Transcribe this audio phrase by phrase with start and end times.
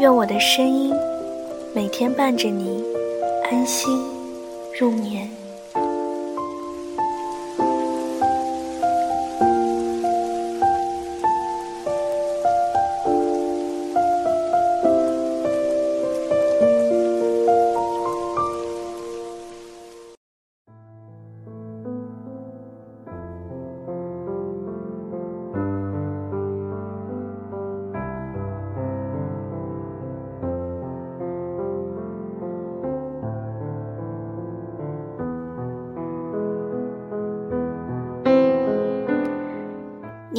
[0.00, 0.92] 愿我的声音
[1.72, 2.82] 每天伴着你
[3.44, 3.88] 安心
[4.76, 5.43] 入眠。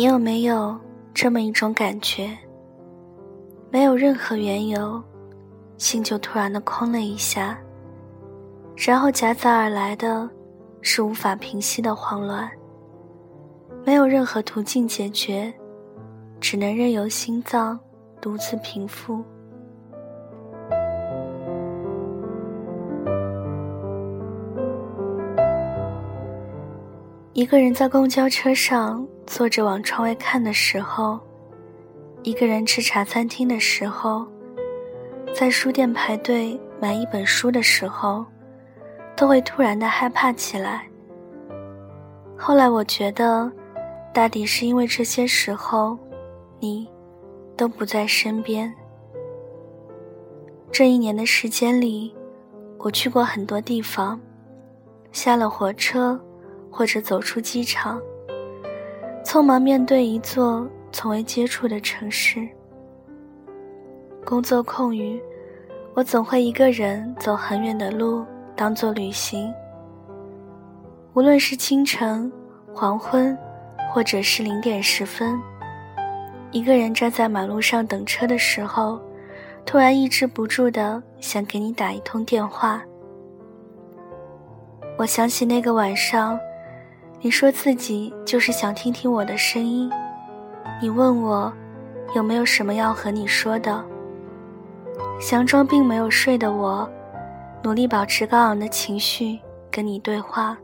[0.06, 0.78] 有没有
[1.14, 2.30] 这么一种感觉？
[3.72, 5.02] 没有任何缘由，
[5.78, 7.58] 心就突然的空了一下，
[8.76, 10.30] 然后夹杂而来的
[10.82, 12.50] 是无法平息的慌乱。
[13.86, 15.54] 没有任何途径解决，
[16.40, 17.80] 只能任由心脏
[18.22, 19.24] 独自平复。
[27.34, 29.06] 一个人在公交车上。
[29.26, 31.20] 坐着往窗外看的时候，
[32.24, 34.26] 一个人吃茶餐厅的时候，
[35.34, 38.26] 在书店排队买一本书的时候，
[39.16, 40.88] 都会突然的害怕起来。
[42.38, 43.52] 后来我觉得，
[44.14, 45.98] 大抵是因为这些时候，
[46.60, 46.88] 你
[47.58, 48.74] 都不在身边。
[50.72, 52.14] 这一年的时间里，
[52.78, 54.20] 我去过很多地方，
[55.12, 56.20] 下了火车
[56.70, 58.00] 或者走出机场。
[59.26, 62.48] 匆忙面对一座从未接触的城市。
[64.24, 65.20] 工作空余，
[65.96, 68.24] 我总会一个人走很远的路，
[68.56, 69.52] 当做旅行。
[71.16, 72.32] 无论是清晨、
[72.72, 73.36] 黄昏，
[73.92, 75.42] 或者是零点十分，
[76.52, 79.02] 一个人站在马路上等车的时候，
[79.66, 82.80] 突然抑制不住的想给你打一通电话。
[85.00, 86.40] 我想起那个晚上。
[87.26, 89.90] 你说自己就是想听听我的声音，
[90.80, 91.52] 你问我
[92.14, 93.84] 有没有什么要和你说的。
[95.20, 96.88] 佯装并没有睡的我，
[97.64, 99.40] 努力保持高昂的情绪
[99.72, 100.56] 跟你对话。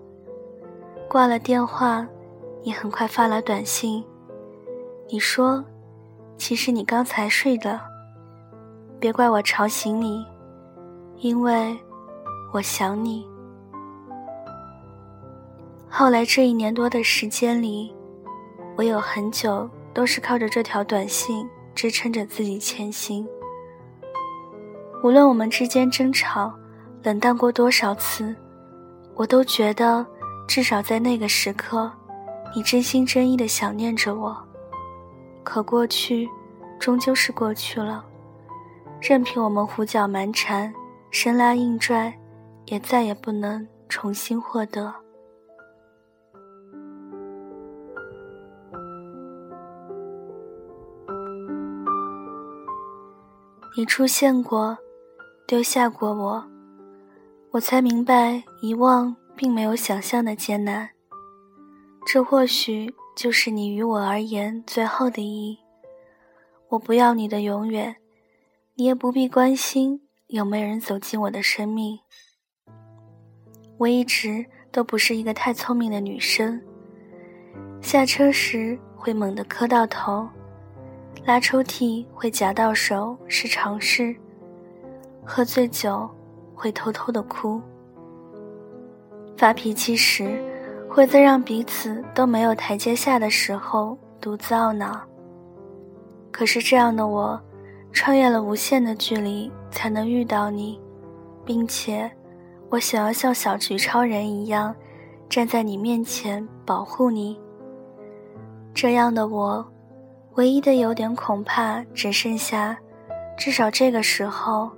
[1.09, 2.07] 挂了电话，
[2.61, 4.05] 你很快发来短信，
[5.09, 5.66] 你说，
[6.38, 7.81] 其实你刚才睡的，
[9.00, 10.23] 别怪我吵醒你，
[11.17, 11.75] 因为
[12.53, 13.31] 我想你。
[15.94, 17.94] 后来这一年多的时间里，
[18.78, 23.28] 我有很久都是靠着这条短信支撑着自己前行。
[25.03, 26.53] 无论我们之间争吵、
[27.03, 28.34] 冷淡过多少次，
[29.16, 30.06] 我都觉得
[30.47, 31.91] 至少在那个时刻，
[32.56, 34.35] 你真心真意的想念着我。
[35.44, 36.30] 可过去，
[36.80, 38.06] 终究是过去了，
[39.01, 40.74] 任凭我们胡搅蛮缠、
[41.09, 42.18] 生拉硬拽，
[42.68, 44.94] 也再也不能重新获得。
[53.73, 54.77] 你出现过，
[55.47, 56.43] 丢下过我，
[57.51, 60.89] 我才明白遗忘并没有想象的艰难。
[62.05, 65.57] 这或许就是你于我而言最后的意义。
[66.67, 67.95] 我不要你的永远，
[68.75, 71.97] 你也不必关心有没有人走进我的生命。
[73.77, 76.62] 我一直都不是一个太聪明的女生，
[77.81, 80.27] 下车时会猛地磕到头。
[81.23, 84.15] 拉抽屉会夹到手是常事，
[85.23, 86.09] 喝醉酒
[86.56, 87.62] 会偷偷的哭，
[89.38, 90.44] 发脾气时
[90.89, 95.00] 会在让彼此都没有台阶下的时候独自懊恼。
[96.31, 97.39] 可是这样的我，
[97.94, 100.81] 穿越了无限的距离才能遇到你，
[101.45, 102.09] 并且
[102.69, 104.75] 我想要像小菊超人一样，
[105.29, 107.39] 站在你面前保护你。
[108.74, 109.63] 这样的我。
[110.36, 112.78] 唯一的优点恐怕只剩下，
[113.38, 114.72] 至少这个时候，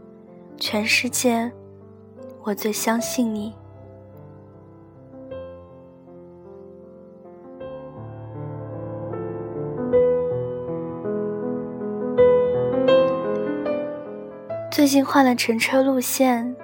[0.57, 1.51] 全世界，
[2.41, 3.53] 我最相信你。
[14.71, 16.55] 最近换了乘车路线，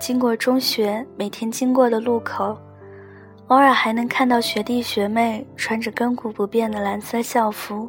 [0.00, 2.58] 经过中学每天经过的路口，
[3.48, 7.86] 偶尔还能看到学弟学妹穿着亘古不变的蓝色校服，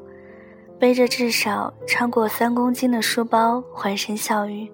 [0.79, 4.71] 背着至少超过三公斤的书包，欢声笑语。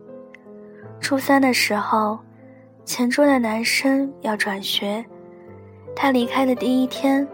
[0.99, 2.19] 初三的时候，
[2.85, 5.03] 前桌的男生要转学，
[5.95, 7.27] 他离开的第一天，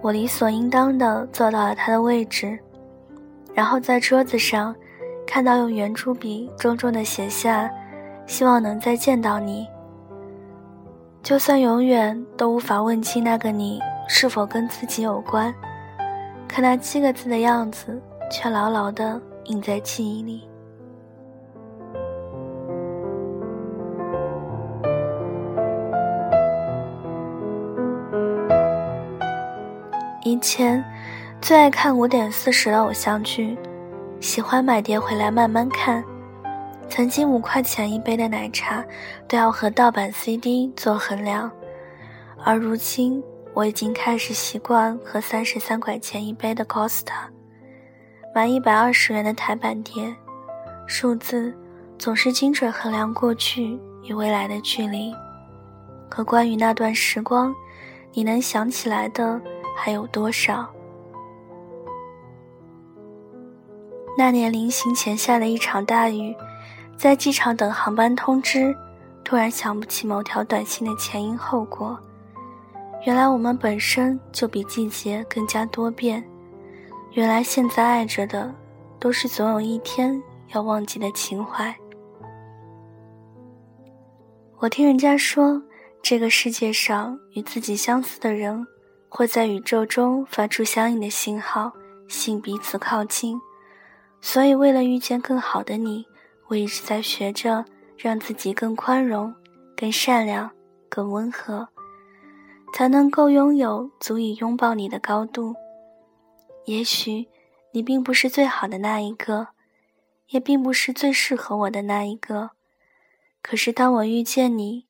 [0.00, 2.56] 我理所应当的坐到了他的位置，
[3.52, 4.74] 然后在桌子上。
[5.26, 7.68] 看到用圆珠笔重重的写下，
[8.26, 9.66] 希望能再见到你。
[11.22, 15.52] 就算永远都无法问清那个你是否跟自己有关，
[16.54, 20.48] 可那七个字的样子却牢牢地印在记忆里。
[30.22, 30.84] 以前
[31.40, 33.58] 最爱看五点四十的偶像剧。
[34.20, 36.04] 喜欢买碟回来慢慢看，
[36.88, 38.82] 曾经五块钱一杯的奶茶
[39.26, 41.50] 都要和盗版 CD 做衡量，
[42.44, 43.20] 而如今
[43.54, 47.12] 我已经开始习惯喝三十三块钱一杯的 Costa
[48.34, 50.12] 买一百二十元的台版碟，
[50.88, 51.56] 数字
[51.96, 55.14] 总是精准衡量过去与未来的距离，
[56.08, 57.54] 可关于那段时光，
[58.12, 59.40] 你能想起来的
[59.76, 60.68] 还有多少？
[64.18, 66.34] 那年临行前下了一场大雨，
[66.96, 68.76] 在机场等航班通知，
[69.22, 71.96] 突然想不起某条短信的前因后果。
[73.04, 76.24] 原来我们本身就比季节更加多变，
[77.12, 78.50] 原来现在爱着的，
[78.98, 80.20] 都是总有一天
[80.54, 81.74] 要忘记的情怀。
[84.58, 85.62] 我听人家说，
[86.00, 88.66] 这个世界上与自己相似的人，
[89.10, 91.70] 会在宇宙中发出相应的信号，
[92.08, 93.38] 吸引彼此靠近。
[94.22, 96.06] 所以，为了遇见更好的你，
[96.46, 97.62] 我一直在学着
[97.98, 99.34] 让自己更宽容、
[99.76, 100.50] 更善良、
[100.88, 101.68] 更温和，
[102.76, 105.54] 才能够拥有足以拥抱你的高度。
[106.64, 107.28] 也许，
[107.70, 109.46] 你并不是最好的那一个，
[110.30, 112.50] 也并不是最适合我的那一个。
[113.40, 114.86] 可是，当我遇见你，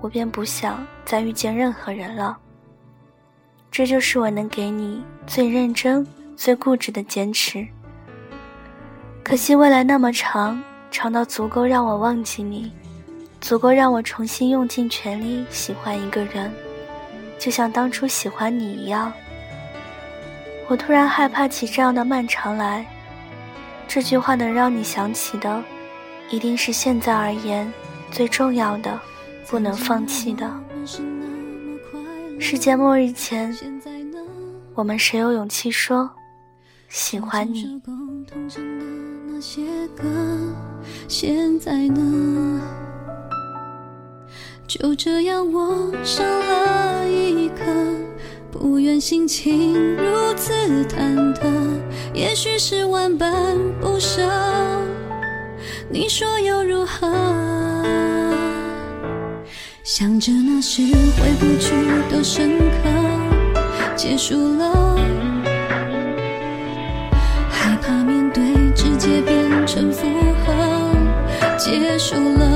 [0.00, 2.38] 我便不想再遇见任何人了。
[3.70, 7.68] 这就是我能给你最认真、最固执的坚持。
[9.22, 10.58] 可惜未来那么长，
[10.90, 12.72] 长到足够让我忘记你，
[13.42, 16.50] 足够让我重新用尽全力喜欢一个人，
[17.40, 19.10] 就像当初喜欢你一样。
[20.68, 22.86] 我突然害怕起这样的漫长来，
[23.88, 25.64] 这句话能让你想起的，
[26.28, 27.72] 一定是现在而言
[28.12, 29.00] 最重要的，
[29.48, 30.48] 不能放弃的。
[32.38, 33.56] 世界末日前，
[34.74, 36.08] 我们谁有勇气说
[36.88, 37.82] 喜欢你？
[39.26, 39.62] 那些
[39.96, 40.04] 歌，
[41.08, 42.60] 现在呢？
[44.70, 47.64] 就这样，我上了一课，
[48.52, 50.52] 不愿心情如此
[50.84, 51.50] 忐忑。
[52.14, 54.22] 也许是万般不舍，
[55.88, 57.12] 你说又如何？
[59.82, 61.74] 想着那是回不去
[62.08, 62.88] 的深刻，
[63.96, 64.96] 结束了。
[67.50, 70.06] 害怕面对，直接变成负
[70.46, 70.54] 荷，
[71.58, 72.49] 结束了。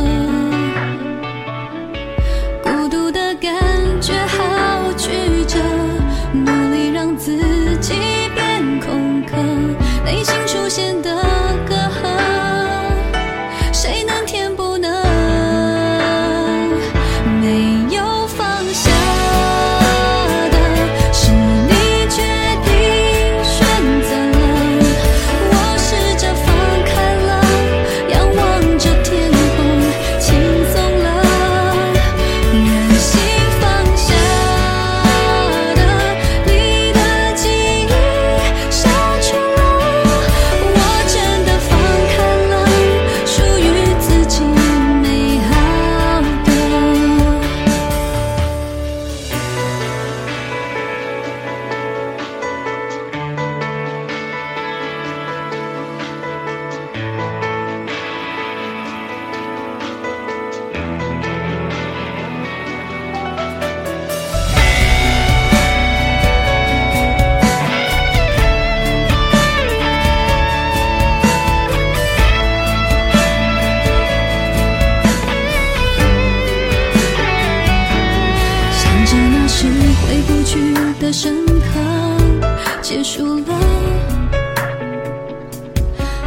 [10.65, 11.24] 出现的
[79.65, 79.71] 是
[80.07, 81.81] 回不去的深刻，
[82.83, 83.59] 结束了。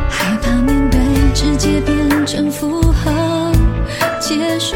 [0.09, 0.99] 害怕面对，
[1.35, 3.51] 直接变成负荷，
[4.19, 4.75] 结束。